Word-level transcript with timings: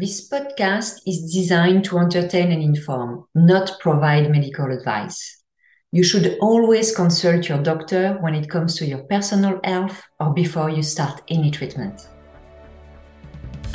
This 0.00 0.30
podcast 0.30 1.00
is 1.08 1.34
designed 1.34 1.84
to 1.86 1.98
entertain 1.98 2.52
and 2.52 2.62
inform, 2.62 3.24
not 3.34 3.80
provide 3.80 4.30
medical 4.30 4.70
advice. 4.70 5.42
You 5.90 6.04
should 6.04 6.38
always 6.40 6.94
consult 6.94 7.48
your 7.48 7.60
doctor 7.60 8.16
when 8.20 8.36
it 8.36 8.48
comes 8.48 8.76
to 8.76 8.86
your 8.86 9.02
personal 9.10 9.58
health 9.64 10.00
or 10.20 10.32
before 10.32 10.70
you 10.70 10.84
start 10.84 11.22
any 11.26 11.50
treatment. 11.50 12.06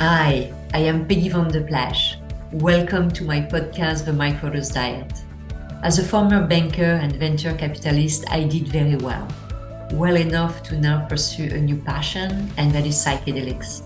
Hi, 0.00 0.50
I 0.72 0.78
am 0.78 1.06
Peggy 1.06 1.28
van 1.28 1.48
de 1.48 1.60
Plassche. 1.60 2.16
Welcome 2.52 3.10
to 3.10 3.24
my 3.24 3.40
podcast, 3.42 4.06
The 4.06 4.12
Microdose 4.12 4.72
Diet. 4.72 5.12
As 5.82 5.98
a 5.98 6.02
former 6.02 6.46
banker 6.46 7.00
and 7.02 7.14
venture 7.16 7.52
capitalist, 7.52 8.24
I 8.30 8.44
did 8.44 8.68
very 8.68 8.96
well. 8.96 9.28
Well 9.92 10.16
enough 10.16 10.62
to 10.70 10.78
now 10.78 11.04
pursue 11.06 11.50
a 11.52 11.60
new 11.60 11.76
passion, 11.76 12.50
and 12.56 12.72
that 12.72 12.86
is 12.86 12.96
psychedelics 12.96 13.82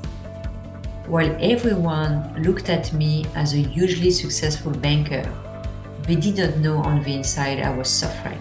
while 1.08 1.34
everyone 1.40 2.42
looked 2.42 2.68
at 2.68 2.92
me 2.92 3.24
as 3.34 3.54
a 3.54 3.56
hugely 3.56 4.10
successful 4.10 4.70
banker, 4.70 5.24
they 6.02 6.16
didn't 6.16 6.60
know 6.60 6.78
on 6.78 7.02
the 7.02 7.14
inside 7.14 7.60
I 7.60 7.74
was 7.74 7.88
suffering. 7.88 8.40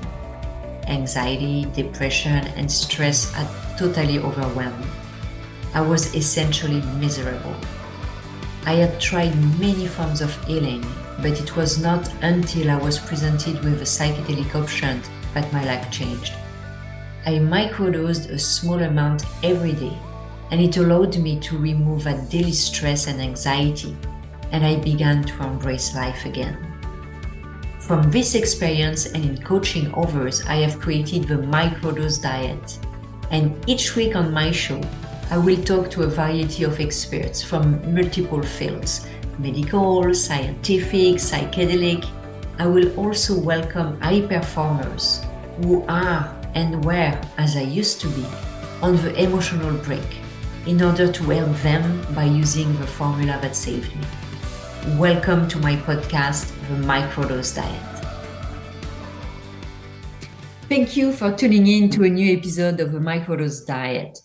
Anxiety, 0.88 1.66
depression, 1.73 2.45
and 2.58 2.70
stress 2.70 3.31
had 3.31 3.48
totally 3.77 4.20
overwhelmed 4.20 4.80
me. 4.80 4.91
I 5.73 5.80
was 5.80 6.13
essentially 6.13 6.81
miserable. 6.99 7.55
I 8.66 8.73
had 8.73 8.99
tried 8.99 9.34
many 9.59 9.88
forms 9.88 10.20
of 10.20 10.36
healing, 10.44 10.86
but 11.22 11.39
it 11.39 11.55
was 11.55 11.81
not 11.81 12.11
until 12.22 12.70
I 12.70 12.77
was 12.77 12.99
presented 12.99 13.63
with 13.63 13.81
a 13.81 13.86
psychedelic 13.86 14.53
option 14.55 15.02
that 15.34 15.52
my 15.53 15.63
life 15.63 15.89
changed. 15.89 16.34
I 17.25 17.39
microdosed 17.39 18.30
a 18.30 18.38
small 18.38 18.81
amount 18.81 19.23
every 19.41 19.73
day 19.73 19.97
and 20.51 20.61
it 20.61 20.77
allowed 20.77 21.17
me 21.17 21.39
to 21.39 21.57
remove 21.57 22.03
that 22.03 22.29
daily 22.29 22.51
stress 22.51 23.07
and 23.07 23.21
anxiety, 23.21 23.95
and 24.51 24.65
I 24.65 24.77
began 24.77 25.23
to 25.23 25.43
embrace 25.43 25.95
life 25.95 26.25
again. 26.25 26.57
From 27.80 28.11
this 28.11 28.35
experience 28.35 29.05
and 29.07 29.23
in 29.23 29.41
coaching 29.44 29.94
others, 29.94 30.45
I 30.45 30.55
have 30.57 30.80
created 30.80 31.27
the 31.27 31.35
microdose 31.35 32.22
diet. 32.22 32.80
And 33.31 33.57
each 33.69 33.95
week 33.95 34.16
on 34.16 34.33
my 34.33 34.52
show, 34.52 34.81
I 35.30 35.38
will 35.38 35.61
talk 35.63 35.89
to 35.91 36.03
a 36.03 36.07
variety 36.07 36.63
of 36.63 36.79
experts 36.79 37.41
from 37.41 37.94
multiple 37.94 38.44
fields 38.44 39.07
medical, 39.39 40.13
scientific, 40.13 41.16
psychedelic. 41.16 42.09
I 42.57 42.66
will 42.66 42.94
also 42.97 43.39
welcome 43.39 44.02
high 44.02 44.22
performers 44.22 45.22
who 45.61 45.83
are 45.88 46.33
and 46.55 46.83
were, 46.83 47.16
as 47.38 47.55
I 47.55 47.61
used 47.61 48.02
to 48.02 48.07
be, 48.07 48.25
on 48.81 48.95
the 48.97 49.13
emotional 49.22 49.77
break 49.77 50.27
in 50.67 50.81
order 50.81 51.09
to 51.09 51.23
help 51.23 51.55
them 51.59 52.05
by 52.13 52.25
using 52.25 52.77
the 52.79 52.85
formula 52.85 53.39
that 53.41 53.55
saved 53.55 53.95
me. 53.95 54.05
Welcome 54.97 55.47
to 55.47 55.57
my 55.59 55.77
podcast, 55.77 56.51
The 56.67 56.75
Microdose 56.85 57.55
Diet. 57.55 58.05
Thank 60.67 60.97
you 60.97 61.13
for 61.13 61.31
tuning 61.31 61.67
in 61.67 61.89
to 61.91 62.03
a 62.03 62.09
new 62.09 62.35
episode 62.38 62.81
of 62.81 62.91
The 62.91 62.99
Microdose 62.99 63.65
Diet. 63.65 64.19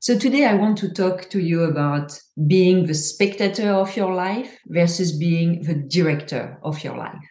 So, 0.00 0.18
today 0.18 0.44
I 0.44 0.54
want 0.54 0.76
to 0.78 0.92
talk 0.92 1.30
to 1.30 1.38
you 1.40 1.62
about 1.62 2.20
being 2.48 2.86
the 2.86 2.94
spectator 2.94 3.70
of 3.70 3.96
your 3.96 4.12
life 4.12 4.58
versus 4.66 5.16
being 5.16 5.62
the 5.62 5.74
director 5.74 6.58
of 6.64 6.82
your 6.82 6.96
life. 6.96 7.28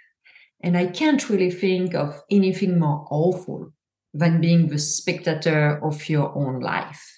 And 0.63 0.77
I 0.77 0.87
can't 0.87 1.29
really 1.29 1.51
think 1.51 1.93
of 1.93 2.21
anything 2.31 2.79
more 2.79 3.05
awful 3.11 3.73
than 4.13 4.39
being 4.39 4.69
the 4.69 4.79
spectator 4.79 5.77
of 5.85 6.07
your 6.07 6.33
own 6.37 6.61
life 6.61 7.14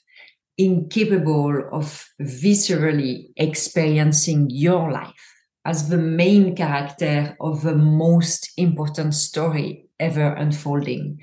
incapable 0.58 1.64
of 1.72 2.10
viscerally 2.22 3.32
experiencing 3.38 4.50
your 4.50 4.92
life 4.92 5.36
as 5.66 5.90
the 5.90 5.98
main 5.98 6.56
character 6.56 7.36
of 7.40 7.62
the 7.62 7.76
most 7.76 8.52
important 8.58 9.14
story 9.14 9.86
ever 10.00 10.34
unfolding. 10.34 11.20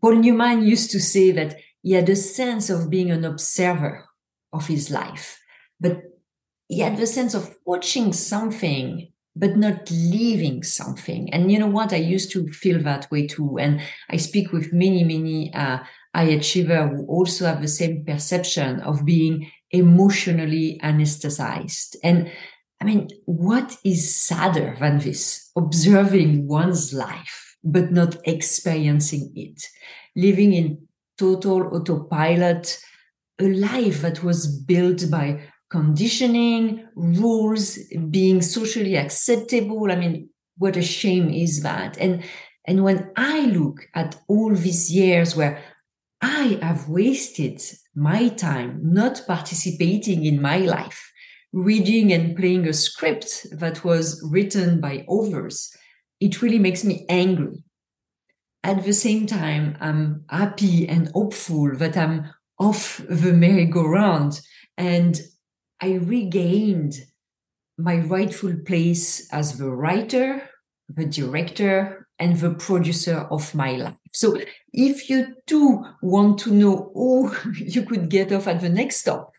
Paul 0.00 0.16
Newman 0.16 0.62
used 0.62 0.90
to 0.92 1.00
say 1.00 1.30
that 1.32 1.56
he 1.82 1.92
had 1.92 2.08
a 2.08 2.16
sense 2.16 2.70
of 2.70 2.88
being 2.88 3.10
an 3.10 3.24
observer 3.24 4.06
of 4.52 4.66
his 4.66 4.90
life, 4.90 5.40
but 5.80 6.02
he 6.68 6.80
had 6.80 6.96
the 6.96 7.06
sense 7.06 7.34
of 7.34 7.56
watching 7.66 8.12
something 8.12 9.12
but 9.36 9.56
not 9.56 9.90
leaving 9.90 10.62
something. 10.62 11.32
And 11.32 11.50
you 11.50 11.58
know 11.58 11.66
what? 11.68 11.92
I 11.92 11.96
used 11.96 12.32
to 12.32 12.48
feel 12.48 12.82
that 12.82 13.10
way 13.10 13.26
too. 13.26 13.58
And 13.58 13.80
I 14.10 14.16
speak 14.16 14.52
with 14.52 14.72
many, 14.72 15.04
many 15.04 15.52
uh, 15.54 15.78
high 16.14 16.24
achiever 16.24 16.88
who 16.88 17.06
also 17.06 17.46
have 17.46 17.62
the 17.62 17.68
same 17.68 18.04
perception 18.04 18.80
of 18.80 19.04
being 19.04 19.50
emotionally 19.70 20.80
anesthetized. 20.82 21.96
And 22.02 22.30
I 22.80 22.84
mean, 22.84 23.08
what 23.26 23.76
is 23.84 24.14
sadder 24.14 24.76
than 24.80 24.98
this? 24.98 25.50
Observing 25.56 26.48
one's 26.48 26.92
life, 26.92 27.56
but 27.62 27.92
not 27.92 28.16
experiencing 28.24 29.32
it, 29.36 29.62
living 30.16 30.54
in 30.54 30.88
total 31.18 31.74
autopilot, 31.74 32.78
a 33.38 33.44
life 33.44 34.02
that 34.02 34.24
was 34.24 34.46
built 34.46 35.10
by 35.10 35.42
conditioning, 35.70 36.86
rules, 36.94 37.78
being 38.10 38.42
socially 38.42 38.96
acceptable. 38.96 39.90
I 39.90 39.96
mean, 39.96 40.30
what 40.58 40.76
a 40.76 40.82
shame 40.82 41.30
is 41.30 41.62
that? 41.62 41.96
And 41.98 42.24
and 42.66 42.84
when 42.84 43.10
I 43.16 43.46
look 43.46 43.88
at 43.94 44.16
all 44.28 44.54
these 44.54 44.92
years 44.92 45.34
where 45.34 45.62
I 46.20 46.58
have 46.60 46.88
wasted 46.88 47.62
my 47.94 48.28
time 48.28 48.80
not 48.82 49.22
participating 49.26 50.24
in 50.24 50.40
my 50.40 50.58
life, 50.58 51.10
reading 51.52 52.12
and 52.12 52.36
playing 52.36 52.68
a 52.68 52.72
script 52.72 53.46
that 53.52 53.84
was 53.84 54.22
written 54.30 54.80
by 54.80 55.04
others. 55.10 55.74
It 56.20 56.42
really 56.42 56.58
makes 56.58 56.84
me 56.84 57.06
angry. 57.08 57.64
At 58.62 58.84
the 58.84 58.92
same 58.92 59.26
time, 59.26 59.76
I'm 59.80 60.24
happy 60.28 60.86
and 60.86 61.10
hopeful 61.14 61.74
that 61.76 61.96
I'm 61.96 62.30
off 62.58 63.00
the 63.08 63.32
merry-go-round 63.32 64.40
and 64.76 65.20
I 65.80 65.94
regained 65.94 66.94
my 67.78 67.98
rightful 67.98 68.54
place 68.66 69.28
as 69.32 69.58
the 69.58 69.70
writer, 69.70 70.48
the 70.88 71.06
director, 71.06 72.06
and 72.18 72.36
the 72.36 72.54
producer 72.54 73.26
of 73.30 73.54
my 73.54 73.72
life. 73.72 73.94
So 74.12 74.38
if 74.72 75.08
you 75.08 75.34
do 75.46 75.84
want 76.02 76.38
to 76.40 76.52
know 76.52 76.92
how 76.94 77.50
you 77.56 77.82
could 77.82 78.10
get 78.10 78.32
off 78.32 78.46
at 78.46 78.60
the 78.60 78.68
next 78.68 78.96
stop, 78.96 79.32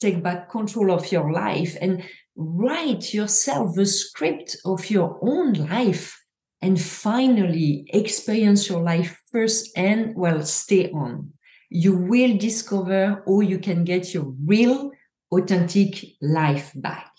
take 0.00 0.22
back 0.22 0.50
control 0.50 0.90
of 0.90 1.12
your 1.12 1.32
life 1.32 1.76
and 1.80 2.02
write 2.34 3.14
yourself 3.14 3.74
the 3.74 3.86
script 3.86 4.56
of 4.64 4.90
your 4.90 5.18
own 5.22 5.52
life 5.52 6.20
and 6.62 6.80
finally 6.80 7.84
experience 7.92 8.68
your 8.68 8.82
life 8.82 9.20
first 9.30 9.70
and 9.76 10.14
well 10.16 10.42
stay 10.42 10.90
on 10.90 11.32
you 11.70 11.96
will 11.96 12.36
discover 12.36 13.22
how 13.26 13.40
you 13.40 13.58
can 13.58 13.84
get 13.84 14.12
your 14.12 14.34
real 14.44 14.90
authentic 15.32 16.16
life 16.20 16.72
back 16.74 17.12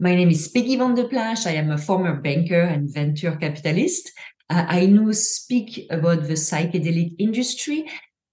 my 0.00 0.14
name 0.16 0.30
is 0.30 0.48
Peggy 0.48 0.76
van 0.76 0.94
de 0.94 1.04
Plassche. 1.04 1.46
I 1.46 1.54
am 1.54 1.70
a 1.70 1.78
former 1.78 2.20
banker 2.20 2.60
and 2.60 2.92
venture 2.92 3.36
capitalist. 3.36 4.10
Uh, 4.50 4.66
I 4.68 4.86
now 4.86 5.12
speak 5.12 5.86
about 5.88 6.24
the 6.24 6.34
psychedelic 6.34 7.14
industry 7.18 7.88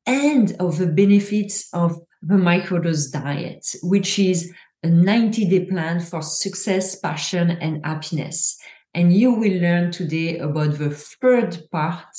and 0.08 0.56
of 0.60 0.80
the 0.80 0.88
benefits 0.88 1.70
of 1.72 1.96
the 2.24 2.34
microdose 2.34 3.12
diet, 3.12 3.76
which 3.84 4.18
is 4.18 4.52
a 4.84 4.90
90 4.90 5.46
day 5.50 5.66
plan 5.66 6.00
for 6.00 6.24
success, 6.24 6.96
passion, 6.96 7.52
and 7.52 7.86
happiness. 7.86 8.58
And 8.96 9.14
you 9.14 9.32
will 9.32 9.62
learn 9.62 9.92
today 9.92 10.40
about 10.40 10.80
the 10.80 10.90
third 10.90 11.60
part 11.72 12.14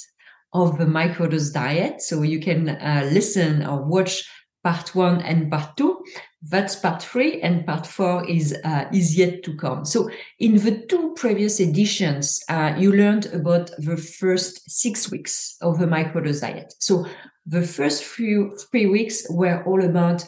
of 0.54 0.78
the 0.78 0.86
microdose 0.86 1.52
diet. 1.52 2.00
So 2.00 2.22
you 2.22 2.38
can 2.38 2.68
uh, 2.68 3.10
listen 3.12 3.66
or 3.66 3.82
watch 3.82 4.24
part 4.62 4.94
one 4.94 5.20
and 5.22 5.50
part 5.50 5.76
two. 5.76 6.04
That's 6.42 6.76
part 6.76 7.02
three, 7.02 7.40
and 7.40 7.66
part 7.66 7.86
four 7.86 8.28
is 8.28 8.56
uh, 8.64 8.86
is 8.92 9.16
yet 9.16 9.42
to 9.44 9.56
come. 9.56 9.84
So, 9.84 10.10
in 10.38 10.56
the 10.56 10.84
two 10.88 11.14
previous 11.16 11.60
editions, 11.60 12.42
uh, 12.48 12.74
you 12.76 12.92
learned 12.92 13.26
about 13.26 13.70
the 13.78 13.96
first 13.96 14.68
six 14.70 15.10
weeks 15.10 15.56
of 15.60 15.78
the 15.78 15.86
microdose 15.86 16.40
diet. 16.40 16.74
So, 16.78 17.06
the 17.46 17.62
first 17.62 18.02
few 18.04 18.56
three 18.70 18.86
weeks 18.86 19.26
were 19.30 19.62
all 19.64 19.84
about 19.84 20.24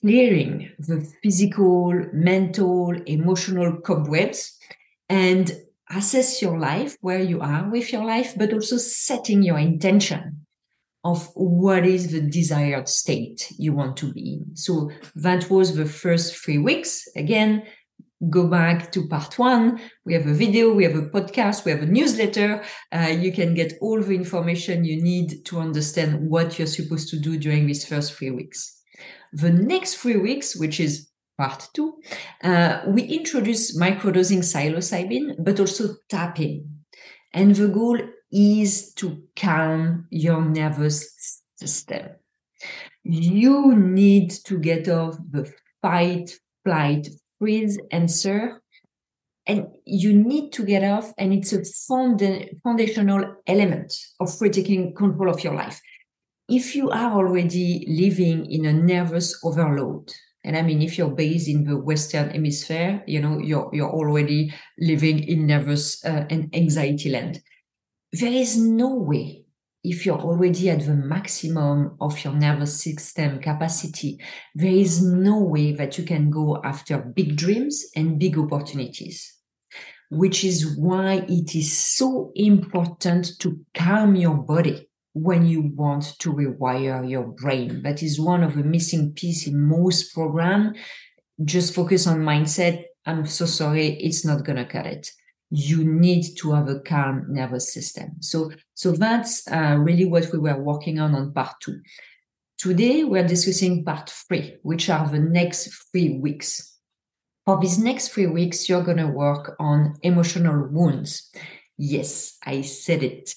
clearing 0.00 0.70
the 0.78 1.06
physical, 1.22 1.92
mental, 2.12 2.92
emotional 3.06 3.80
cobwebs, 3.80 4.58
and 5.08 5.52
assess 5.90 6.40
your 6.40 6.58
life, 6.58 6.96
where 7.00 7.22
you 7.22 7.40
are 7.40 7.68
with 7.70 7.92
your 7.92 8.04
life, 8.04 8.34
but 8.36 8.52
also 8.52 8.76
setting 8.78 9.42
your 9.42 9.58
intention 9.58 10.44
of 11.04 11.30
what 11.34 11.86
is 11.86 12.10
the 12.12 12.20
desired 12.20 12.88
state 12.88 13.52
you 13.58 13.72
want 13.72 13.96
to 13.98 14.12
be 14.12 14.34
in. 14.34 14.56
So 14.56 14.90
that 15.14 15.50
was 15.50 15.76
the 15.76 15.84
first 15.84 16.34
three 16.36 16.58
weeks. 16.58 17.06
Again, 17.14 17.62
go 18.30 18.48
back 18.48 18.90
to 18.92 19.06
part 19.06 19.38
one. 19.38 19.80
We 20.06 20.14
have 20.14 20.26
a 20.26 20.32
video, 20.32 20.72
we 20.72 20.84
have 20.84 20.94
a 20.94 21.02
podcast, 21.02 21.64
we 21.64 21.72
have 21.72 21.82
a 21.82 21.86
newsletter. 21.86 22.64
Uh, 22.90 23.14
you 23.18 23.32
can 23.32 23.54
get 23.54 23.74
all 23.82 24.00
the 24.00 24.14
information 24.14 24.84
you 24.84 25.02
need 25.02 25.44
to 25.46 25.58
understand 25.58 26.30
what 26.30 26.58
you're 26.58 26.66
supposed 26.66 27.08
to 27.10 27.18
do 27.18 27.36
during 27.36 27.66
these 27.66 27.86
first 27.86 28.14
three 28.14 28.30
weeks. 28.30 28.80
The 29.32 29.50
next 29.50 29.96
three 29.96 30.16
weeks, 30.16 30.56
which 30.56 30.80
is 30.80 31.10
part 31.36 31.68
two, 31.74 31.94
uh, 32.42 32.82
we 32.86 33.02
introduce 33.02 33.78
microdosing 33.78 34.38
psilocybin, 34.38 35.34
but 35.44 35.60
also 35.60 35.96
tapping. 36.08 36.70
And 37.32 37.54
the 37.56 37.68
goal 37.68 37.98
is 38.34 38.92
to 38.94 39.22
calm 39.36 40.06
your 40.10 40.44
nervous 40.44 41.40
system. 41.56 42.08
You 43.04 43.76
need 43.76 44.30
to 44.46 44.58
get 44.58 44.88
off 44.88 45.16
the 45.30 45.50
fight, 45.80 46.32
flight, 46.64 47.08
freeze 47.38 47.78
answer. 47.92 48.60
And 49.46 49.66
you 49.84 50.14
need 50.14 50.54
to 50.54 50.64
get 50.64 50.82
off, 50.82 51.12
and 51.18 51.30
it's 51.30 51.52
a 51.52 51.62
foundational 51.86 53.36
element 53.46 53.94
of 54.18 54.40
retaking 54.40 54.94
control 54.94 55.28
of 55.28 55.44
your 55.44 55.54
life. 55.54 55.82
If 56.48 56.74
you 56.74 56.90
are 56.90 57.12
already 57.12 57.84
living 57.86 58.50
in 58.50 58.64
a 58.64 58.72
nervous 58.72 59.38
overload, 59.44 60.10
and 60.44 60.56
I 60.56 60.62
mean, 60.62 60.80
if 60.80 60.96
you're 60.96 61.10
based 61.10 61.48
in 61.48 61.64
the 61.64 61.76
Western 61.76 62.30
Hemisphere, 62.30 63.02
you 63.06 63.20
know, 63.20 63.38
you're, 63.38 63.68
you're 63.74 63.90
already 63.90 64.52
living 64.78 65.22
in 65.22 65.46
nervous 65.46 66.02
uh, 66.06 66.24
and 66.30 66.48
anxiety 66.54 67.10
land. 67.10 67.42
There 68.20 68.32
is 68.32 68.56
no 68.56 68.94
way, 68.94 69.44
if 69.82 70.06
you're 70.06 70.20
already 70.20 70.70
at 70.70 70.86
the 70.86 70.94
maximum 70.94 71.96
of 72.00 72.22
your 72.22 72.32
nervous 72.32 72.80
system 72.80 73.40
capacity, 73.40 74.20
there 74.54 74.70
is 74.70 75.02
no 75.02 75.40
way 75.40 75.72
that 75.72 75.98
you 75.98 76.04
can 76.04 76.30
go 76.30 76.62
after 76.62 76.98
big 76.98 77.34
dreams 77.34 77.84
and 77.96 78.20
big 78.20 78.38
opportunities. 78.38 79.34
Which 80.10 80.44
is 80.44 80.76
why 80.76 81.24
it 81.28 81.56
is 81.56 81.76
so 81.76 82.30
important 82.36 83.32
to 83.40 83.58
calm 83.74 84.14
your 84.14 84.36
body 84.36 84.88
when 85.12 85.44
you 85.44 85.72
want 85.74 86.16
to 86.20 86.32
rewire 86.32 87.10
your 87.10 87.26
brain. 87.26 87.82
That 87.82 88.00
is 88.00 88.20
one 88.20 88.44
of 88.44 88.54
the 88.54 88.62
missing 88.62 89.12
piece 89.14 89.48
in 89.48 89.60
most 89.60 90.14
program. 90.14 90.74
Just 91.44 91.74
focus 91.74 92.06
on 92.06 92.20
mindset. 92.20 92.84
I'm 93.06 93.26
so 93.26 93.46
sorry. 93.46 93.88
It's 93.94 94.24
not 94.24 94.44
going 94.44 94.58
to 94.58 94.66
cut 94.66 94.86
it. 94.86 95.10
You 95.56 95.84
need 95.84 96.36
to 96.38 96.52
have 96.52 96.68
a 96.68 96.80
calm 96.80 97.26
nervous 97.28 97.72
system. 97.72 98.16
So, 98.20 98.50
so 98.74 98.90
that's 98.90 99.46
uh, 99.46 99.76
really 99.78 100.04
what 100.04 100.32
we 100.32 100.38
were 100.40 100.60
working 100.60 100.98
on 100.98 101.14
on 101.14 101.32
part 101.32 101.54
two. 101.60 101.80
Today, 102.58 103.04
we're 103.04 103.26
discussing 103.26 103.84
part 103.84 104.10
three, 104.10 104.56
which 104.62 104.90
are 104.90 105.08
the 105.08 105.20
next 105.20 105.72
three 105.92 106.18
weeks. 106.18 106.76
For 107.46 107.60
these 107.60 107.78
next 107.78 108.08
three 108.08 108.26
weeks, 108.26 108.68
you're 108.68 108.82
going 108.82 108.98
to 108.98 109.06
work 109.06 109.54
on 109.60 109.94
emotional 110.02 110.66
wounds. 110.68 111.30
Yes, 111.78 112.36
I 112.44 112.62
said 112.62 113.04
it 113.04 113.34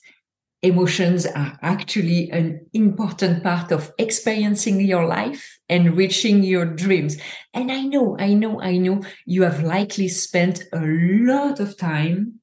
emotions 0.62 1.26
are 1.26 1.58
actually 1.62 2.30
an 2.32 2.66
important 2.74 3.44
part 3.44 3.72
of 3.72 3.92
experiencing 4.00 4.82
your 4.82 5.06
life 5.06 5.60
and 5.70 5.96
reaching 5.96 6.44
your 6.44 6.66
dreams. 6.66 7.18
And 7.54 7.72
I 7.72 7.82
know, 7.82 8.18
I 8.20 8.34
know, 8.34 8.62
I 8.62 8.78
know 8.78 9.04
you 9.26 9.44
have 9.44 9.64
likely 9.64 10.08
spent 10.08 10.64
a 10.74 10.80
lot 10.82 11.60
of 11.60 11.78
time 11.78 12.40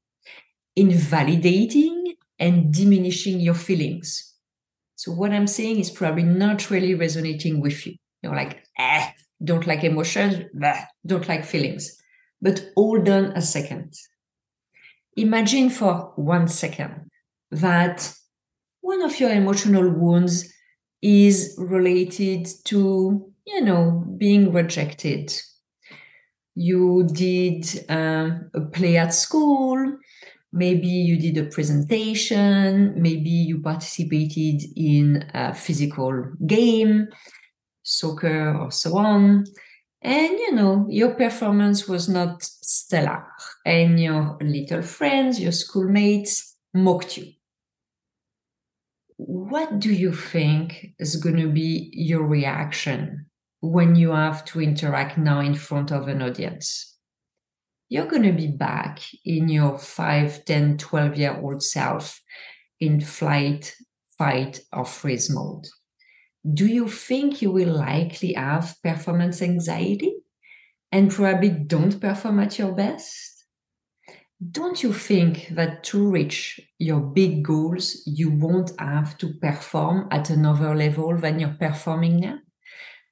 invalidating 0.77 2.15
and 2.39 2.73
diminishing 2.73 3.41
your 3.41 3.55
feelings. 3.55 4.35
So 4.97 5.13
what 5.13 5.33
I'm 5.33 5.47
saying 5.47 5.81
is 5.81 5.91
probably 5.91 6.23
not 6.23 6.71
really 6.71 6.95
resonating 6.95 7.61
with 7.61 7.87
you. 7.87 7.97
You're 8.23 8.35
like, 8.35 8.65
eh, 8.79 9.11
don't 9.43 9.67
like 9.67 9.85
emotions, 9.85 10.45
don't 11.05 11.29
like 11.29 11.45
feelings. 11.45 12.01
But 12.41 12.65
hold 12.77 13.09
on 13.09 13.27
a 13.33 13.43
second. 13.43 13.95
Imagine 15.17 15.71
for 15.71 16.13
one 16.17 16.49
second 16.49 17.11
that 17.55 18.15
one 18.81 19.03
of 19.03 19.19
your 19.19 19.31
emotional 19.31 19.89
wounds 19.91 20.53
is 21.01 21.55
related 21.59 22.47
to, 22.65 23.33
you 23.47 23.61
know, 23.61 24.05
being 24.19 24.53
rejected. 24.53 25.33
You 26.55 27.09
did 27.13 27.67
um, 27.89 28.51
a 28.55 28.61
play 28.61 28.97
at 28.97 29.15
school, 29.15 29.99
maybe 30.53 30.87
you 30.87 31.19
did 31.19 31.37
a 31.39 31.51
presentation, 31.51 32.95
maybe 33.01 33.31
you 33.31 33.61
participated 33.61 34.63
in 34.77 35.25
a 35.35 35.55
physical 35.55 36.33
game, 36.47 37.09
soccer, 37.83 38.57
or 38.57 38.71
so 38.71 38.97
on. 38.97 39.45
And 40.01 40.39
you 40.39 40.53
know, 40.53 40.87
your 40.91 41.15
performance 41.15 41.89
was 41.89 42.09
not 42.09 42.43
stellar, 42.43 43.27
and 43.65 43.99
your 43.99 44.37
little 44.43 44.83
friends, 44.83 45.41
your 45.41 45.53
schoolmates 45.53 46.57
mocked 46.75 47.17
you 47.17 47.33
what 49.27 49.79
do 49.79 49.91
you 49.91 50.13
think 50.13 50.89
is 50.99 51.17
going 51.17 51.37
to 51.39 51.49
be 51.49 51.91
your 51.95 52.27
reaction 52.27 53.25
when 53.61 53.97
you 53.97 54.11
have 54.11 54.45
to 54.45 54.61
interact 54.61 55.17
now 55.17 55.41
in 55.41 55.55
front 55.55 55.91
of 55.91 56.09
an 56.09 56.21
audience? 56.21 56.99
You're 57.89 58.07
going 58.07 58.25
to 58.25 58.33
be 58.33 58.49
back 58.49 59.01
in 59.25 59.49
your 59.49 59.79
5, 59.79 60.45
10, 60.45 60.77
12 60.77 61.17
year 61.17 61.41
old 61.41 61.63
self 61.63 62.21
in 62.81 63.01
flight, 63.01 63.75
fight, 64.19 64.61
or 64.73 64.85
freeze 64.85 65.31
mode. 65.31 65.65
Do 66.53 66.67
you 66.67 66.89
think 66.89 67.41
you 67.41 67.51
will 67.51 67.75
likely 67.75 68.35
have 68.35 68.77
performance 68.83 69.41
anxiety 69.41 70.17
and 70.93 71.11
probably 71.11 71.49
don't 71.49 71.99
perform 71.99 72.41
at 72.41 72.59
your 72.59 72.73
best? 72.73 73.34
Don't 74.51 74.83
you 74.83 74.93
think 74.93 75.49
that 75.53 75.85
to 75.85 76.11
reach 76.11 76.61
your 76.79 77.01
big 77.01 77.45
goals, 77.45 78.03
you 78.07 78.31
won't 78.31 78.73
have 78.79 79.17
to 79.19 79.35
perform 79.35 80.09
at 80.11 80.31
another 80.31 80.75
level 80.75 81.17
than 81.17 81.39
you're 81.39 81.57
performing 81.59 82.21
now? 82.21 82.39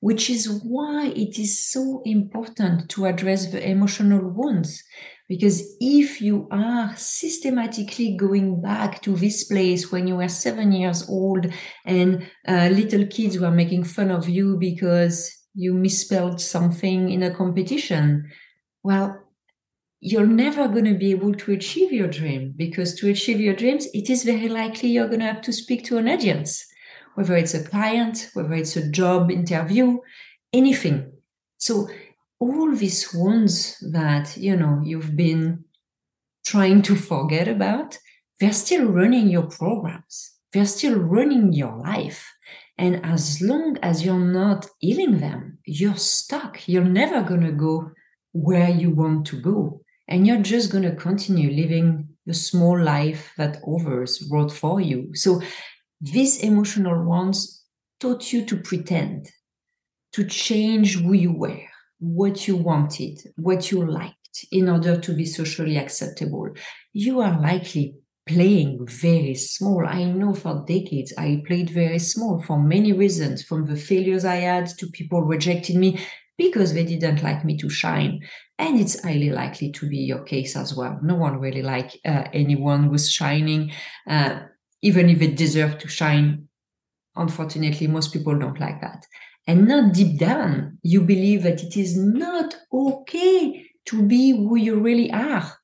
Which 0.00 0.29
is 0.29 0.49
why 0.64 1.06
it 1.08 1.38
is 1.38 1.64
so 1.64 2.02
important 2.05 2.90
to 2.90 3.06
address 3.06 3.50
the 3.50 3.67
emotional 3.67 4.29
wounds. 4.29 4.82
Because 5.29 5.76
if 5.81 6.20
you 6.20 6.49
are 6.50 6.94
systematically 6.96 8.17
going 8.17 8.61
back 8.61 9.00
to 9.02 9.17
this 9.17 9.44
place 9.44 9.93
when 9.93 10.06
you 10.06 10.17
were 10.17 10.28
seven 10.28 10.73
years 10.73 11.08
old 11.08 11.46
and 11.87 12.28
uh, 12.46 12.69
little 12.73 13.06
kids 13.06 13.38
were 13.38 13.52
making 13.52 13.85
fun 13.85 14.11
of 14.11 14.28
you 14.28 14.56
because 14.58 15.32
you 15.55 15.73
misspelled 15.73 16.40
something 16.40 17.11
in 17.11 17.23
a 17.23 17.35
competition, 17.35 18.31
well, 18.82 19.21
you're 20.04 20.26
never 20.26 20.66
going 20.66 20.84
to 20.84 20.94
be 20.94 21.12
able 21.12 21.32
to 21.32 21.52
achieve 21.52 21.93
your 21.93 22.08
dream 22.08 22.52
because 22.56 22.93
to 22.96 23.08
achieve 23.08 23.38
your 23.38 23.54
dreams, 23.54 23.87
it 23.94 24.10
is 24.10 24.25
very 24.25 24.49
likely 24.49 24.88
you're 24.88 25.06
going 25.06 25.20
to 25.20 25.26
have 25.26 25.40
to 25.43 25.52
speak 25.52 25.84
to 25.84 25.96
an 25.96 26.08
audience, 26.08 26.66
whether 27.14 27.37
it's 27.37 27.54
a 27.54 27.62
client, 27.62 28.28
whether 28.34 28.52
it's 28.54 28.76
a 28.76 28.90
job 28.90 29.31
interview, 29.31 29.99
anything. 30.52 31.12
So 31.56 31.88
all 32.40 32.75
these 32.75 33.14
wounds 33.14 33.78
that, 33.93 34.37
you 34.37 34.56
know, 34.56 34.81
you've 34.82 35.14
been 35.14 35.66
trying 36.44 36.82
to 36.82 36.97
forget 36.97 37.47
about, 37.47 37.97
they're 38.40 38.52
still 38.52 38.87
running 38.87 39.28
your 39.28 39.44
programs. 39.44 40.32
They're 40.52 40.64
still 40.64 40.99
running 40.99 41.52
your 41.52 41.78
life. 41.78 42.28
And 42.76 43.06
as 43.06 43.40
long 43.40 43.78
as 43.85 44.04
you're 44.04 44.18
not 44.18 44.66
healing 44.80 45.21
them, 45.21 45.59
you're 45.64 45.94
stuck. 45.94 46.68
You're 46.68 46.82
never 46.82 47.23
going 47.23 47.42
to 47.42 47.52
go 47.52 47.92
where 48.32 48.68
you 48.68 48.90
want 48.90 49.26
to 49.26 49.40
go 49.40 49.81
and 50.09 50.26
you're 50.26 50.42
just 50.42 50.71
going 50.71 50.85
to 50.85 50.94
continue 50.97 51.50
living 51.50 52.09
the 52.26 52.35
small 52.35 52.78
life 52.80 53.32
that 53.37 53.62
others 53.66 54.26
wrote 54.30 54.52
for 54.52 54.80
you. 54.80 55.11
So 55.14 55.40
these 56.00 56.40
emotional 56.40 57.04
ones 57.04 57.64
taught 58.00 58.32
you 58.32 58.44
to 58.47 58.56
pretend, 58.56 59.30
to 60.12 60.25
change 60.25 60.99
who 60.99 61.12
you 61.12 61.32
were, 61.32 61.62
what 61.99 62.47
you 62.49 62.56
wanted, 62.56 63.21
what 63.37 63.71
you 63.71 63.87
liked 63.87 64.47
in 64.50 64.68
order 64.68 64.99
to 65.00 65.14
be 65.14 65.25
socially 65.25 65.76
acceptable. 65.76 66.49
You 66.92 67.21
are 67.21 67.40
likely 67.40 67.97
playing 68.26 68.87
very 68.87 69.35
small. 69.35 69.87
I 69.87 70.04
know 70.04 70.35
for 70.35 70.64
decades 70.66 71.12
I 71.18 71.42
played 71.47 71.71
very 71.71 71.99
small 71.99 72.42
for 72.42 72.61
many 72.61 72.92
reasons, 72.92 73.42
from 73.42 73.66
the 73.66 73.76
failures 73.76 74.25
I 74.25 74.37
had 74.37 74.68
to 74.78 74.87
people 74.88 75.23
rejecting 75.23 75.80
me 75.80 76.00
because 76.38 76.73
they 76.73 76.85
didn't 76.85 77.23
like 77.23 77.44
me 77.44 77.56
to 77.59 77.68
shine. 77.68 78.21
And 78.62 78.78
it's 78.78 79.02
highly 79.02 79.31
likely 79.31 79.73
to 79.73 79.88
be 79.88 79.99
your 79.99 80.23
case 80.23 80.54
as 80.54 80.73
well. 80.73 80.97
No 81.02 81.16
one 81.16 81.40
really 81.40 81.62
like 81.62 81.99
uh, 82.04 82.28
anyone 82.33 82.85
who's 82.85 83.11
shining, 83.11 83.73
uh, 84.09 84.38
even 84.83 85.11
if 85.11 85.21
it 85.21 85.37
deserve 85.37 85.78
to 85.78 85.88
shine. 85.88 86.47
Unfortunately, 87.16 87.88
most 87.88 88.12
people 88.12 88.38
don't 88.38 88.61
like 88.61 88.81
that. 88.81 89.04
And 89.49 89.66
not 89.66 89.92
deep 89.92 90.16
down, 90.16 90.78
you 90.85 91.00
believe 91.00 91.42
that 91.42 91.64
it 91.64 91.76
is 91.76 91.97
not 91.97 92.54
okay 92.73 93.66
to 93.87 94.07
be 94.07 94.31
who 94.31 94.54
you 94.54 94.78
really 94.78 95.11
are, 95.11 95.59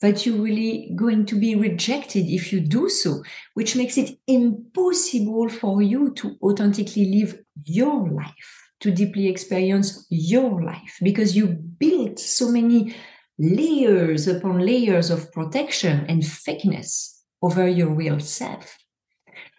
that 0.00 0.26
you're 0.26 0.42
really 0.42 0.92
going 0.96 1.26
to 1.26 1.36
be 1.38 1.54
rejected 1.54 2.26
if 2.26 2.52
you 2.52 2.58
do 2.58 2.88
so, 2.88 3.22
which 3.54 3.76
makes 3.76 3.96
it 3.96 4.18
impossible 4.26 5.48
for 5.48 5.82
you 5.82 6.12
to 6.14 6.36
authentically 6.42 7.14
live 7.14 7.38
your 7.62 8.10
life 8.10 8.69
to 8.80 8.90
deeply 8.90 9.28
experience 9.28 10.06
your 10.10 10.62
life 10.62 10.98
because 11.02 11.36
you 11.36 11.46
built 11.46 12.18
so 12.18 12.50
many 12.50 12.94
layers 13.38 14.26
upon 14.26 14.58
layers 14.58 15.10
of 15.10 15.32
protection 15.32 16.04
and 16.08 16.22
fakeness 16.22 17.20
over 17.42 17.66
your 17.66 17.94
real 17.94 18.20
self. 18.20 18.78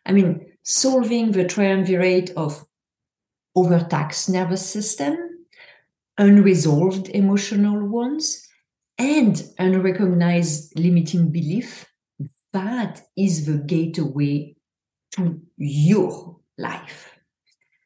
I 0.06 0.12
mean, 0.12 0.46
solving 0.64 1.32
the 1.32 1.46
triumvirate 1.46 2.32
of 2.36 2.66
overtaxed 3.56 4.30
nervous 4.30 4.68
system, 4.68 5.18
unresolved 6.18 7.10
emotional 7.10 7.88
wounds, 7.88 8.48
and 8.98 9.44
unrecognized 9.58 10.78
limiting 10.78 11.32
belief, 11.32 11.88
that 12.54 13.02
is 13.18 13.46
the 13.46 13.58
gateway 13.58 14.56
to 15.12 15.42
your 15.58 16.38
life. 16.58 17.18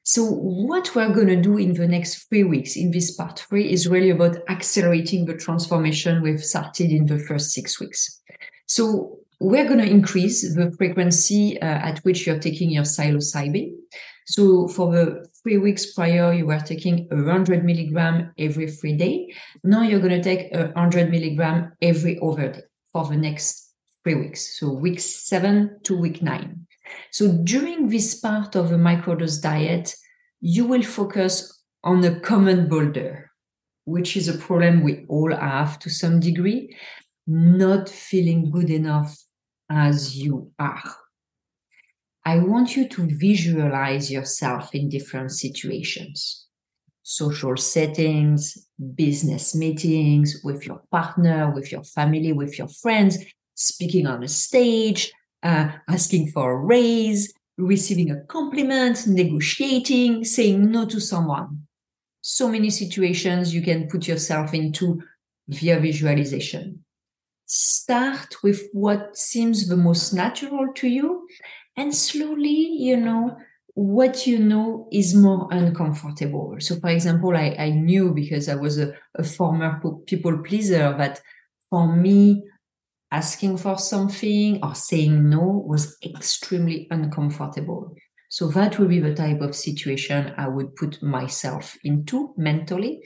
So, 0.07 0.23
what 0.23 0.93
we're 0.93 1.11
going 1.11 1.29
to 1.29 1.41
do 1.41 1.57
in 1.57 1.73
the 1.73 1.87
next 1.87 2.27
three 2.29 2.43
weeks 2.43 2.75
in 2.75 2.91
this 2.91 3.09
part 3.09 3.39
three 3.39 3.71
is 3.71 3.87
really 3.87 4.11
about 4.11 4.37
accelerating 4.47 5.25
the 5.25 5.33
transformation 5.33 6.21
we've 6.21 6.43
started 6.43 6.91
in 6.91 7.07
the 7.07 7.17
first 7.17 7.49
six 7.49 7.79
weeks. 7.79 8.21
So, 8.67 9.17
we're 9.39 9.65
going 9.65 9.79
to 9.79 9.89
increase 9.89 10.43
the 10.53 10.71
frequency 10.77 11.59
uh, 11.59 11.65
at 11.65 12.05
which 12.05 12.27
you're 12.27 12.37
taking 12.37 12.69
your 12.69 12.83
psilocybin. 12.83 13.71
So, 14.27 14.67
for 14.67 14.91
the 14.91 15.27
three 15.41 15.57
weeks 15.57 15.91
prior, 15.91 16.31
you 16.33 16.45
were 16.45 16.59
taking 16.59 17.07
100 17.09 17.65
milligram 17.65 18.31
every 18.37 18.69
three 18.69 18.95
day. 18.95 19.33
Now 19.63 19.81
you're 19.81 19.99
going 19.99 20.21
to 20.21 20.23
take 20.23 20.53
100 20.53 21.09
milligram 21.09 21.73
every 21.81 22.19
other 22.21 22.51
day 22.51 22.61
for 22.93 23.07
the 23.07 23.17
next 23.17 23.73
three 24.03 24.13
weeks. 24.13 24.59
So, 24.59 24.71
week 24.71 24.99
seven 24.99 25.79
to 25.85 25.97
week 25.97 26.21
nine. 26.21 26.67
So 27.11 27.31
during 27.43 27.89
this 27.89 28.15
part 28.15 28.55
of 28.55 28.71
a 28.71 28.77
microdose 28.77 29.41
diet, 29.41 29.95
you 30.41 30.65
will 30.65 30.83
focus 30.83 31.63
on 31.83 32.03
a 32.03 32.19
common 32.19 32.67
boulder, 32.67 33.31
which 33.85 34.17
is 34.17 34.27
a 34.27 34.37
problem 34.37 34.83
we 34.83 35.05
all 35.07 35.35
have 35.35 35.79
to 35.79 35.89
some 35.89 36.19
degree, 36.19 36.75
not 37.27 37.89
feeling 37.89 38.51
good 38.51 38.69
enough 38.69 39.17
as 39.69 40.17
you 40.17 40.51
are. 40.59 40.95
I 42.25 42.39
want 42.39 42.75
you 42.75 42.87
to 42.89 43.07
visualize 43.07 44.11
yourself 44.11 44.73
in 44.73 44.89
different 44.89 45.31
situations 45.31 46.45
social 47.07 47.55
settings, 47.55 48.67
business 48.95 49.53
meetings, 49.53 50.41
with 50.43 50.65
your 50.65 50.81
partner, 50.89 51.53
with 51.53 51.71
your 51.71 51.83
family, 51.83 52.33
with 52.33 52.57
your 52.57 52.67
friends, 52.67 53.19
speaking 53.53 54.07
on 54.07 54.23
a 54.23 54.27
stage, 54.27 55.13
uh, 55.45 55.71
asking 55.87 56.31
for 56.31 56.51
a 56.51 56.57
raise, 56.57 57.33
receiving 57.57 58.11
a 58.11 58.21
compliment, 58.21 59.05
negotiating, 59.07 60.25
saying 60.25 60.71
no 60.71 60.85
to 60.85 60.99
someone. 60.99 61.67
So 62.21 62.49
many 62.49 62.71
situations 62.71 63.53
you 63.53 63.61
can 63.61 63.87
put 63.87 64.07
yourself 64.07 64.53
into 64.53 65.01
via 65.47 65.79
visualization. 65.79 66.83
Start 67.45 68.41
with 68.43 68.63
what 68.73 69.15
seems 69.15 69.69
the 69.69 69.77
most 69.77 70.13
natural 70.13 70.73
to 70.73 70.87
you, 70.87 71.27
and 71.77 71.93
slowly, 71.93 72.49
you 72.87 72.97
know, 72.97 73.37
what 73.75 74.25
you 74.25 74.39
know 74.39 74.87
is 74.91 75.13
more 75.13 75.47
uncomfortable. 75.51 76.55
So, 76.59 76.79
for 76.79 76.89
example, 76.89 77.35
I, 77.35 77.55
I 77.59 77.69
knew 77.69 78.13
because 78.13 78.49
I 78.49 78.55
was 78.55 78.79
a, 78.79 78.93
a 79.13 79.23
former 79.23 79.79
people 80.07 80.39
pleaser 80.39 80.95
that 80.97 81.21
for 81.69 81.95
me, 81.95 82.43
asking 83.11 83.57
for 83.57 83.77
something 83.77 84.59
or 84.63 84.75
saying 84.75 85.29
no 85.29 85.63
was 85.65 85.97
extremely 86.03 86.87
uncomfortable. 86.91 87.95
So 88.29 88.47
that 88.49 88.79
would 88.79 88.89
be 88.89 88.99
the 88.99 89.13
type 89.13 89.41
of 89.41 89.55
situation 89.55 90.33
I 90.37 90.47
would 90.47 90.75
put 90.75 91.01
myself 91.01 91.77
into 91.83 92.33
mentally. 92.37 93.01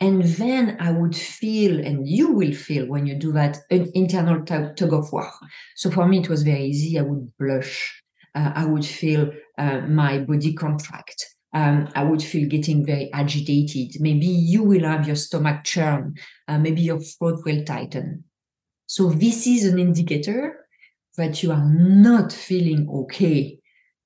And 0.00 0.24
then 0.24 0.76
I 0.80 0.90
would 0.90 1.14
feel, 1.14 1.78
and 1.78 2.08
you 2.08 2.32
will 2.32 2.52
feel 2.52 2.86
when 2.86 3.06
you 3.06 3.14
do 3.14 3.30
that, 3.32 3.58
an 3.70 3.90
internal 3.94 4.44
tug 4.44 4.92
of 4.92 5.12
war. 5.12 5.30
So 5.76 5.90
for 5.90 6.08
me, 6.08 6.18
it 6.18 6.28
was 6.28 6.42
very 6.42 6.64
easy. 6.64 6.98
I 6.98 7.02
would 7.02 7.30
blush. 7.38 8.02
Uh, 8.34 8.50
I 8.54 8.64
would 8.64 8.84
feel 8.84 9.30
uh, 9.56 9.82
my 9.82 10.18
body 10.18 10.52
contract. 10.54 11.24
Um, 11.54 11.88
I 11.94 12.02
would 12.02 12.20
feel 12.20 12.48
getting 12.48 12.84
very 12.84 13.12
agitated. 13.12 14.00
Maybe 14.00 14.26
you 14.26 14.64
will 14.64 14.82
have 14.82 15.06
your 15.06 15.14
stomach 15.14 15.62
churn. 15.62 16.16
Uh, 16.48 16.58
maybe 16.58 16.80
your 16.80 16.98
throat 16.98 17.42
will 17.44 17.62
tighten. 17.64 18.24
So 18.86 19.10
this 19.10 19.46
is 19.46 19.64
an 19.64 19.78
indicator 19.78 20.66
that 21.16 21.42
you 21.42 21.52
are 21.52 21.64
not 21.64 22.32
feeling 22.32 22.88
okay 22.92 23.58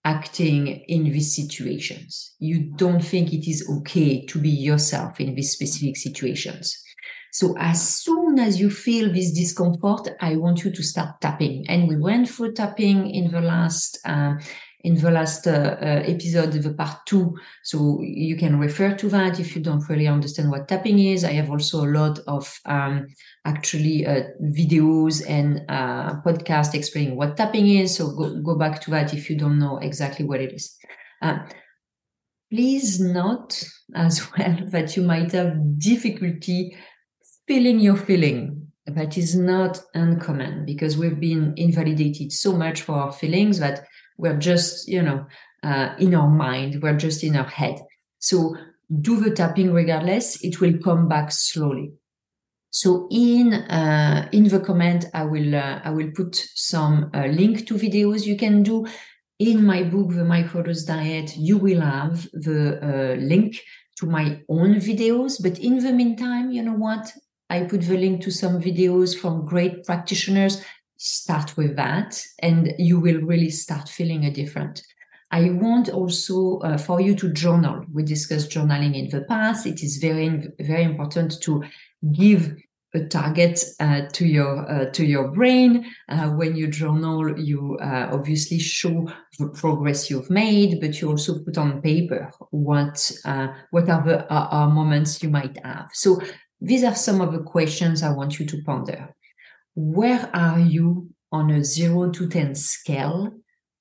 acting 0.04 0.66
in 0.88 1.04
these 1.04 1.34
situations. 1.34 2.34
You 2.38 2.72
don't 2.76 3.04
think 3.04 3.32
it 3.32 3.48
is 3.48 3.68
okay 3.68 4.24
to 4.26 4.38
be 4.38 4.48
yourself 4.48 5.20
in 5.20 5.34
these 5.34 5.52
specific 5.52 5.96
situations. 5.96 6.82
So 7.32 7.56
as 7.58 7.86
soon 8.02 8.38
as 8.38 8.58
you 8.58 8.70
feel 8.70 9.12
this 9.12 9.32
discomfort, 9.32 10.08
I 10.20 10.36
want 10.36 10.64
you 10.64 10.70
to 10.70 10.82
start 10.82 11.20
tapping. 11.20 11.68
And 11.68 11.88
we 11.88 11.96
went 11.96 12.28
through 12.28 12.54
tapping 12.54 13.10
in 13.10 13.30
the 13.30 13.42
last 13.42 13.98
uh, 14.04 14.34
in 14.84 14.94
the 14.94 15.10
last 15.10 15.46
uh, 15.46 15.76
uh, 15.80 16.02
episode, 16.06 16.52
the 16.52 16.72
part 16.72 17.04
two. 17.06 17.36
So 17.64 18.00
you 18.02 18.36
can 18.36 18.58
refer 18.58 18.94
to 18.94 19.08
that 19.08 19.40
if 19.40 19.56
you 19.56 19.62
don't 19.62 19.86
really 19.88 20.06
understand 20.06 20.50
what 20.50 20.68
tapping 20.68 20.98
is. 20.98 21.24
I 21.24 21.32
have 21.32 21.50
also 21.50 21.84
a 21.84 21.90
lot 21.90 22.20
of 22.26 22.60
um, 22.64 23.08
actually 23.44 24.06
uh, 24.06 24.24
videos 24.42 25.28
and 25.28 25.62
uh, 25.68 26.20
podcasts 26.22 26.74
explaining 26.74 27.16
what 27.16 27.36
tapping 27.36 27.68
is. 27.68 27.96
So 27.96 28.12
go, 28.12 28.40
go 28.40 28.54
back 28.54 28.80
to 28.82 28.90
that 28.92 29.12
if 29.12 29.28
you 29.28 29.36
don't 29.36 29.58
know 29.58 29.78
exactly 29.78 30.24
what 30.24 30.40
it 30.40 30.52
is. 30.52 30.76
Uh, 31.20 31.40
please 32.50 33.00
note 33.00 33.64
as 33.94 34.30
well 34.38 34.58
that 34.66 34.96
you 34.96 35.02
might 35.02 35.32
have 35.32 35.78
difficulty 35.78 36.76
feeling 37.48 37.80
your 37.80 37.96
feeling. 37.96 38.66
That 38.86 39.18
is 39.18 39.36
not 39.36 39.82
uncommon 39.92 40.64
because 40.64 40.96
we've 40.96 41.20
been 41.20 41.52
invalidated 41.58 42.32
so 42.32 42.52
much 42.56 42.80
for 42.80 42.94
our 42.94 43.12
feelings 43.12 43.58
that 43.58 43.84
we're 44.18 44.36
just, 44.36 44.88
you 44.88 45.02
know, 45.02 45.26
uh, 45.62 45.94
in 45.98 46.14
our 46.14 46.28
mind. 46.28 46.82
We're 46.82 46.96
just 46.96 47.24
in 47.24 47.36
our 47.36 47.48
head. 47.48 47.80
So 48.18 48.56
do 49.00 49.20
the 49.20 49.30
tapping 49.30 49.72
regardless. 49.72 50.42
It 50.44 50.60
will 50.60 50.78
come 50.78 51.08
back 51.08 51.32
slowly. 51.32 51.92
So 52.70 53.08
in 53.10 53.54
uh, 53.54 54.28
in 54.32 54.44
the 54.44 54.60
comment, 54.60 55.06
I 55.14 55.24
will 55.24 55.54
uh, 55.54 55.80
I 55.84 55.90
will 55.90 56.10
put 56.14 56.36
some 56.54 57.10
uh, 57.14 57.26
link 57.26 57.66
to 57.68 57.74
videos 57.74 58.26
you 58.26 58.36
can 58.36 58.62
do. 58.62 58.86
In 59.38 59.64
my 59.64 59.84
book, 59.84 60.08
The 60.10 60.24
Microdose 60.24 60.84
Diet, 60.84 61.36
you 61.36 61.58
will 61.58 61.80
have 61.80 62.28
the 62.32 62.78
uh, 62.82 63.14
link 63.20 63.56
to 63.98 64.06
my 64.06 64.42
own 64.48 64.74
videos. 64.76 65.40
But 65.40 65.58
in 65.60 65.78
the 65.78 65.92
meantime, 65.92 66.50
you 66.50 66.62
know 66.62 66.74
what? 66.74 67.12
I 67.48 67.62
put 67.62 67.82
the 67.82 67.96
link 67.96 68.20
to 68.22 68.30
some 68.30 68.60
videos 68.60 69.18
from 69.18 69.46
great 69.46 69.84
practitioners 69.84 70.62
start 70.98 71.56
with 71.56 71.76
that 71.76 72.22
and 72.40 72.74
you 72.78 73.00
will 73.00 73.20
really 73.20 73.50
start 73.50 73.88
feeling 73.88 74.24
a 74.24 74.30
different. 74.30 74.82
I 75.30 75.50
want 75.50 75.88
also 75.88 76.58
uh, 76.58 76.78
for 76.78 77.00
you 77.00 77.14
to 77.16 77.32
journal. 77.32 77.84
We 77.92 78.02
discussed 78.02 78.50
journaling 78.50 78.96
in 78.96 79.08
the 79.08 79.24
past. 79.26 79.66
It 79.66 79.82
is 79.82 79.98
very 79.98 80.48
very 80.58 80.84
important 80.84 81.40
to 81.42 81.64
give 82.12 82.56
a 82.94 83.04
target 83.04 83.62
uh, 83.80 84.02
to 84.14 84.26
your 84.26 84.70
uh, 84.70 84.90
to 84.92 85.04
your 85.04 85.28
brain. 85.28 85.84
Uh, 86.08 86.30
when 86.30 86.56
you 86.56 86.66
journal 86.66 87.38
you 87.38 87.76
uh, 87.82 88.08
obviously 88.10 88.58
show 88.58 89.06
the 89.38 89.48
progress 89.48 90.08
you've 90.08 90.30
made 90.30 90.80
but 90.80 91.00
you 91.00 91.10
also 91.10 91.38
put 91.44 91.58
on 91.58 91.82
paper 91.82 92.30
what 92.50 93.12
uh, 93.26 93.48
what 93.70 93.88
are 93.90 94.02
the 94.02 94.26
moments 94.72 95.22
you 95.22 95.28
might 95.28 95.62
have. 95.62 95.90
So 95.92 96.20
these 96.60 96.82
are 96.82 96.94
some 96.94 97.20
of 97.20 97.32
the 97.32 97.42
questions 97.42 98.02
i 98.02 98.10
want 98.10 98.40
you 98.40 98.46
to 98.46 98.60
ponder 98.64 99.14
where 99.78 100.28
are 100.34 100.58
you 100.58 101.08
on 101.30 101.52
a 101.52 101.62
0 101.62 102.10
to 102.10 102.28
10 102.28 102.56
scale 102.56 103.30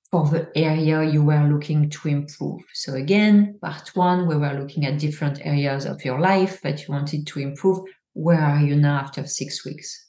for 0.08 0.28
the 0.28 0.48
area 0.54 1.02
you 1.02 1.24
were 1.24 1.42
looking 1.48 1.90
to 1.90 2.08
improve? 2.08 2.60
So 2.72 2.94
again, 2.94 3.58
part 3.60 3.90
one, 3.96 4.28
we 4.28 4.36
were 4.36 4.52
looking 4.52 4.86
at 4.86 5.00
different 5.00 5.44
areas 5.44 5.86
of 5.86 6.04
your 6.04 6.20
life 6.20 6.60
that 6.62 6.86
you 6.86 6.94
wanted 6.94 7.26
to 7.26 7.40
improve. 7.40 7.80
Where 8.12 8.40
are 8.40 8.60
you 8.60 8.76
now 8.76 9.00
after 9.00 9.26
six 9.26 9.64
weeks? 9.64 10.06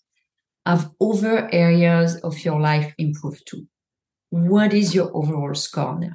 Have 0.64 0.92
other 1.02 1.50
areas 1.52 2.18
of 2.18 2.46
your 2.46 2.62
life 2.62 2.94
improved 3.00 3.48
too? 3.48 3.66
What 4.30 4.76
is 4.76 4.94
your 4.94 5.10
overall 5.18 5.56
score 5.56 6.00
now? 6.00 6.14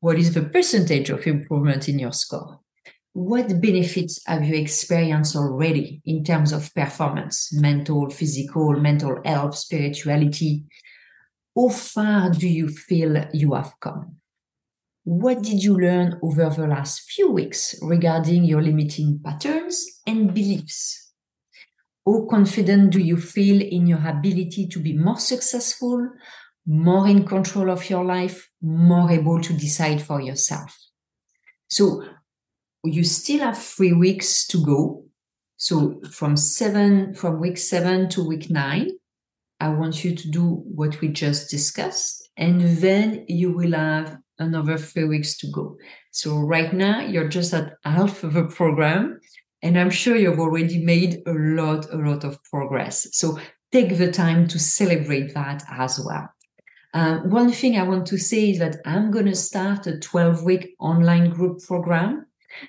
What 0.00 0.18
is 0.18 0.34
the 0.34 0.42
percentage 0.42 1.08
of 1.08 1.26
improvement 1.26 1.88
in 1.88 1.98
your 1.98 2.12
score? 2.12 2.60
What 3.14 3.60
benefits 3.60 4.20
have 4.26 4.44
you 4.44 4.56
experienced 4.56 5.36
already 5.36 6.02
in 6.04 6.24
terms 6.24 6.52
of 6.52 6.74
performance, 6.74 7.52
mental, 7.52 8.10
physical, 8.10 8.72
mental 8.72 9.20
health, 9.24 9.56
spirituality? 9.56 10.64
How 11.56 11.68
far 11.68 12.30
do 12.30 12.48
you 12.48 12.68
feel 12.68 13.24
you 13.32 13.54
have 13.54 13.74
come? 13.78 14.16
What 15.04 15.42
did 15.42 15.62
you 15.62 15.78
learn 15.78 16.18
over 16.24 16.50
the 16.50 16.66
last 16.66 17.08
few 17.08 17.30
weeks 17.30 17.76
regarding 17.80 18.44
your 18.44 18.60
limiting 18.60 19.20
patterns 19.24 19.86
and 20.04 20.34
beliefs? 20.34 21.12
How 22.04 22.26
confident 22.28 22.90
do 22.90 22.98
you 22.98 23.16
feel 23.16 23.62
in 23.62 23.86
your 23.86 24.04
ability 24.04 24.66
to 24.66 24.80
be 24.80 24.92
more 24.92 25.20
successful, 25.20 26.10
more 26.66 27.06
in 27.06 27.24
control 27.24 27.70
of 27.70 27.88
your 27.88 28.04
life, 28.04 28.50
more 28.60 29.12
able 29.12 29.40
to 29.40 29.52
decide 29.52 30.02
for 30.02 30.20
yourself? 30.20 30.76
So, 31.68 32.02
you 32.84 33.04
still 33.04 33.40
have 33.40 33.58
three 33.58 33.92
weeks 33.92 34.46
to 34.48 34.64
go. 34.64 35.04
So 35.56 36.00
from 36.10 36.36
seven, 36.36 37.14
from 37.14 37.40
week 37.40 37.58
seven 37.58 38.08
to 38.10 38.26
week 38.26 38.50
nine, 38.50 38.90
I 39.60 39.68
want 39.68 40.04
you 40.04 40.14
to 40.14 40.30
do 40.30 40.62
what 40.66 41.00
we 41.00 41.08
just 41.08 41.50
discussed. 41.50 42.28
And 42.36 42.60
then 42.78 43.24
you 43.28 43.52
will 43.52 43.72
have 43.72 44.18
another 44.38 44.76
three 44.76 45.04
weeks 45.04 45.36
to 45.38 45.50
go. 45.50 45.76
So 46.10 46.38
right 46.38 46.72
now 46.72 47.00
you're 47.00 47.28
just 47.28 47.54
at 47.54 47.74
half 47.84 48.24
of 48.24 48.34
the 48.34 48.44
program 48.44 49.20
And 49.64 49.78
I'm 49.78 49.90
sure 49.90 50.14
you've 50.14 50.38
already 50.38 50.84
made 50.84 51.22
a 51.26 51.32
lot, 51.32 51.90
a 51.90 51.96
lot 51.96 52.22
of 52.22 52.38
progress. 52.44 53.08
So 53.12 53.38
take 53.72 53.96
the 53.96 54.12
time 54.12 54.46
to 54.48 54.58
celebrate 54.58 55.32
that 55.32 55.64
as 55.70 55.98
well. 55.98 56.28
Uh, 56.92 57.20
one 57.20 57.50
thing 57.50 57.78
I 57.78 57.82
want 57.82 58.06
to 58.08 58.18
say 58.18 58.50
is 58.50 58.58
that 58.58 58.76
I'm 58.84 59.10
going 59.10 59.24
to 59.24 59.34
start 59.34 59.86
a 59.86 59.98
12 59.98 60.44
week 60.44 60.74
online 60.78 61.30
group 61.30 61.62
program. 61.66 62.26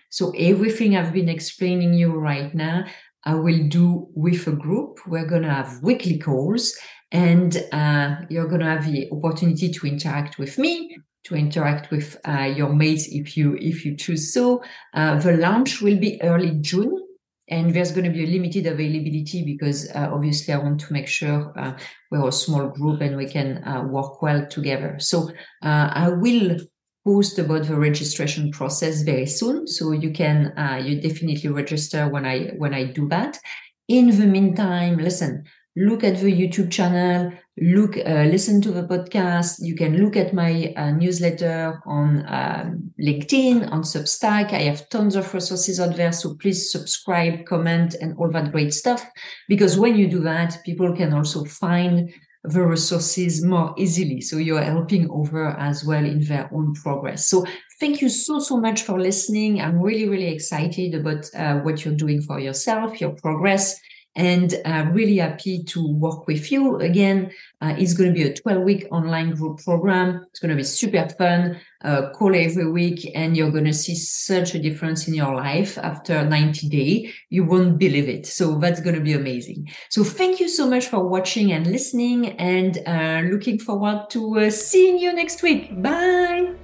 So 0.09 0.31
everything 0.37 0.95
I've 0.95 1.13
been 1.13 1.29
explaining 1.29 1.93
you 1.93 2.13
right 2.13 2.53
now, 2.53 2.85
I 3.23 3.35
will 3.35 3.67
do 3.67 4.07
with 4.13 4.47
a 4.47 4.51
group. 4.51 4.99
We're 5.07 5.25
going 5.25 5.43
to 5.43 5.49
have 5.49 5.81
weekly 5.81 6.19
calls 6.19 6.75
and 7.11 7.63
uh, 7.71 8.15
you're 8.29 8.47
going 8.47 8.61
to 8.61 8.67
have 8.67 8.85
the 8.85 9.09
opportunity 9.11 9.71
to 9.71 9.87
interact 9.87 10.37
with 10.37 10.57
me 10.57 10.97
to 11.23 11.35
interact 11.35 11.89
with 11.89 12.17
uh, 12.27 12.53
your 12.55 12.71
mates 12.71 13.07
if 13.07 13.35
you 13.35 13.55
if 13.59 13.83
you 13.83 13.95
choose 13.95 14.31
so 14.31 14.63
uh, 14.93 15.17
the 15.19 15.31
launch 15.31 15.81
will 15.81 15.97
be 15.97 16.21
early 16.21 16.51
june 16.61 17.05
and 17.47 17.73
there's 17.73 17.91
going 17.91 18.05
to 18.05 18.11
be 18.11 18.23
a 18.23 18.27
limited 18.27 18.65
availability 18.65 19.43
because 19.43 19.89
uh, 19.91 20.09
obviously 20.11 20.53
I 20.53 20.57
want 20.57 20.79
to 20.81 20.93
make 20.93 21.07
sure 21.07 21.53
uh, 21.57 21.77
we're 22.09 22.27
a 22.27 22.31
small 22.31 22.69
group 22.69 23.01
and 23.01 23.15
we 23.15 23.27
can 23.27 23.63
uh, 23.63 23.83
work 23.83 24.21
well 24.21 24.47
together. 24.47 24.95
So 24.99 25.29
uh, 25.61 25.89
I 25.93 26.09
will 26.09 26.57
post 27.05 27.37
about 27.37 27.67
the 27.67 27.75
registration 27.75 28.51
process 28.51 29.03
very 29.03 29.27
soon, 29.27 29.67
so 29.67 29.91
you 29.91 30.11
can 30.11 30.57
uh, 30.57 30.81
you 30.83 30.99
definitely 30.99 31.49
register 31.49 32.09
when 32.09 32.25
I 32.25 32.53
when 32.57 32.73
I 32.73 32.85
do 32.85 33.07
that. 33.09 33.39
In 33.87 34.09
the 34.19 34.25
meantime, 34.25 34.97
listen, 34.97 35.43
look 35.75 36.03
at 36.03 36.17
the 36.17 36.31
YouTube 36.31 36.71
channel, 36.71 37.31
look, 37.57 37.97
uh, 37.97 38.23
listen 38.23 38.61
to 38.61 38.71
the 38.71 38.83
podcast. 38.83 39.57
You 39.59 39.75
can 39.75 39.97
look 39.97 40.15
at 40.15 40.33
my 40.33 40.73
uh, 40.75 40.91
newsletter 40.91 41.81
on 41.85 42.25
um, 42.27 42.93
LinkedIn, 42.99 43.71
on 43.71 43.83
Substack. 43.83 44.53
I 44.53 44.63
have 44.63 44.89
tons 44.89 45.15
of 45.15 45.31
resources 45.33 45.79
out 45.79 45.95
there. 45.95 46.11
So 46.11 46.35
please 46.35 46.71
subscribe, 46.71 47.45
comment, 47.45 47.95
and 48.01 48.17
all 48.17 48.31
that 48.31 48.51
great 48.51 48.73
stuff. 48.73 49.05
Because 49.47 49.77
when 49.77 49.95
you 49.95 50.07
do 50.07 50.21
that, 50.21 50.57
people 50.65 50.95
can 50.95 51.13
also 51.13 51.43
find 51.45 52.11
the 52.47 52.65
resources 52.65 53.43
more 53.43 53.73
easily. 53.77 54.21
So 54.21 54.37
you're 54.37 54.61
helping 54.61 55.09
over 55.09 55.49
as 55.49 55.83
well 55.83 56.03
in 56.05 56.23
their 56.25 56.49
own 56.53 56.73
progress. 56.73 57.27
So 57.27 57.45
thank 57.79 58.01
you 58.01 58.09
so, 58.09 58.39
so 58.39 58.57
much 58.57 58.83
for 58.83 58.99
listening. 58.99 59.61
I'm 59.61 59.79
really, 59.81 60.07
really 60.07 60.33
excited 60.33 60.95
about 60.95 61.25
uh, 61.35 61.59
what 61.59 61.83
you're 61.83 61.95
doing 61.95 62.21
for 62.21 62.39
yourself, 62.39 63.01
your 63.01 63.11
progress 63.11 63.79
and 64.15 64.55
uh, 64.65 64.85
really 64.91 65.17
happy 65.17 65.63
to 65.63 65.93
work 65.93 66.27
with 66.27 66.51
you. 66.51 66.77
Again, 66.77 67.31
uh, 67.61 67.75
it's 67.77 67.93
going 67.93 68.09
to 68.09 68.13
be 68.13 68.23
a 68.23 68.33
12 68.33 68.63
week 68.63 68.87
online 68.91 69.31
group 69.31 69.59
program. 69.63 70.25
It's 70.29 70.39
going 70.39 70.51
to 70.51 70.55
be 70.55 70.63
super 70.63 71.07
fun. 71.09 71.59
Uh, 71.83 72.09
call 72.11 72.33
every 72.33 72.71
week 72.71 73.11
and 73.13 73.37
you're 73.37 73.51
going 73.51 73.65
to 73.65 73.73
see 73.73 73.93
such 73.93 74.55
a 74.55 74.59
difference 74.59 75.07
in 75.07 75.13
your 75.13 75.35
life 75.35 75.77
after 75.77 76.25
90 76.25 76.69
days. 76.69 77.13
You 77.29 77.43
won't 77.43 77.77
believe 77.77 78.09
it. 78.09 78.25
So 78.25 78.57
that's 78.57 78.79
going 78.79 78.95
to 78.95 79.01
be 79.01 79.13
amazing. 79.13 79.69
So 79.89 80.03
thank 80.03 80.39
you 80.39 80.47
so 80.47 80.67
much 80.67 80.87
for 80.87 81.07
watching 81.07 81.51
and 81.51 81.67
listening 81.67 82.39
and 82.39 82.79
uh, 82.87 83.21
looking 83.29 83.59
forward 83.59 84.09
to 84.11 84.39
uh, 84.39 84.49
seeing 84.49 84.97
you 84.97 85.13
next 85.13 85.43
week. 85.43 85.81
Bye. 85.81 86.55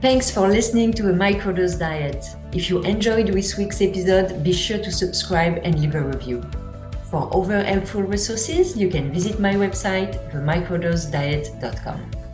Thanks 0.00 0.30
for 0.30 0.46
listening 0.46 0.92
to 0.92 1.10
a 1.10 1.12
microdose 1.12 1.76
diet. 1.76 2.24
If 2.52 2.70
you 2.70 2.80
enjoyed 2.82 3.26
this 3.26 3.58
week's 3.58 3.82
episode, 3.82 4.44
be 4.44 4.52
sure 4.52 4.78
to 4.78 4.92
subscribe 4.92 5.58
and 5.64 5.80
leave 5.80 5.96
a 5.96 6.00
review. 6.00 6.48
For 7.10 7.28
other 7.34 7.64
helpful 7.64 8.02
resources, 8.02 8.76
you 8.76 8.90
can 8.90 9.10
visit 9.10 9.40
my 9.40 9.54
website, 9.54 10.12
themicrodosediet.com. 10.30 12.27